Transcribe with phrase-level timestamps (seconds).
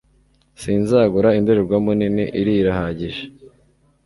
[0.61, 3.23] sinzagura indorerwamo nini iriya irahagije